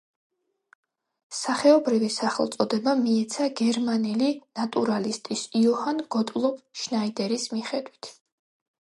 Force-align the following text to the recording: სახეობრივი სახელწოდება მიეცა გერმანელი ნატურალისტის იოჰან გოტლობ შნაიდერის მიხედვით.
სახეობრივი 1.39 2.07
სახელწოდება 2.15 2.93
მიეცა 3.01 3.49
გერმანელი 3.59 4.31
ნატურალისტის 4.61 5.45
იოჰან 5.61 6.01
გოტლობ 6.17 6.57
შნაიდერის 6.85 7.47
მიხედვით. 7.57 8.11